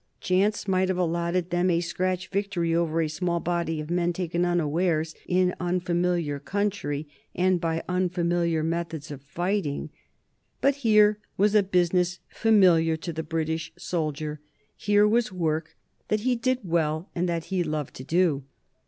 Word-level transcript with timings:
Chance 0.19 0.67
might 0.67 0.87
have 0.89 0.97
allotted 0.97 1.51
them 1.51 1.69
a 1.69 1.79
scratch 1.79 2.29
victory 2.29 2.73
over 2.73 3.03
a 3.03 3.07
small 3.07 3.39
body 3.39 3.79
of 3.79 3.91
men 3.91 4.13
taken 4.13 4.45
unawares 4.45 5.13
in 5.27 5.53
unfamiliar 5.59 6.39
country 6.39 7.07
and 7.35 7.61
by 7.61 7.83
unfamiliar 7.87 8.63
methods 8.63 9.11
of 9.11 9.21
fighting. 9.21 9.91
But 10.59 10.77
here 10.77 11.19
was 11.37 11.53
a 11.53 11.61
business 11.61 12.17
familiar 12.29 12.97
to 12.97 13.13
the 13.13 13.21
British 13.21 13.71
soldier; 13.77 14.39
here 14.75 15.07
was 15.07 15.31
work 15.31 15.77
that 16.07 16.21
he 16.21 16.35
did 16.35 16.61
well 16.63 17.11
and 17.13 17.29
that 17.29 17.45
he 17.53 17.63
loved 17.63 17.93
to 17.97 18.03
do. 18.03 18.43